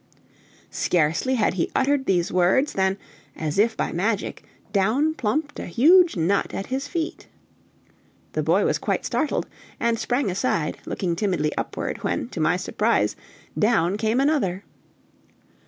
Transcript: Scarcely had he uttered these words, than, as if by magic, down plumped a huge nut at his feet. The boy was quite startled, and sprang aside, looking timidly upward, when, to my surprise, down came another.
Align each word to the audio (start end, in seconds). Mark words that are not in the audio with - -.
Scarcely 0.71 1.35
had 1.35 1.53
he 1.53 1.69
uttered 1.75 2.07
these 2.07 2.31
words, 2.31 2.73
than, 2.73 2.97
as 3.35 3.59
if 3.59 3.77
by 3.77 3.91
magic, 3.91 4.43
down 4.73 5.13
plumped 5.13 5.59
a 5.59 5.67
huge 5.67 6.17
nut 6.17 6.55
at 6.55 6.65
his 6.73 6.87
feet. 6.87 7.27
The 8.33 8.41
boy 8.41 8.65
was 8.65 8.79
quite 8.79 9.05
startled, 9.05 9.45
and 9.79 9.99
sprang 9.99 10.31
aside, 10.31 10.79
looking 10.87 11.15
timidly 11.15 11.53
upward, 11.55 11.97
when, 11.99 12.29
to 12.29 12.39
my 12.39 12.57
surprise, 12.57 13.15
down 13.55 13.95
came 13.95 14.19
another. 14.19 14.63